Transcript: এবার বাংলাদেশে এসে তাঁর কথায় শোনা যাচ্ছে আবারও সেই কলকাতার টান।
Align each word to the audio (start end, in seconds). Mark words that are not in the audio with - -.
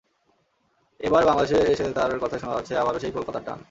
এবার 0.99 1.23
বাংলাদেশে 1.25 1.57
এসে 1.73 1.85
তাঁর 1.97 2.21
কথায় 2.23 2.41
শোনা 2.41 2.55
যাচ্ছে 2.57 2.73
আবারও 2.77 3.01
সেই 3.03 3.13
কলকাতার 3.17 3.43
টান। 3.47 3.59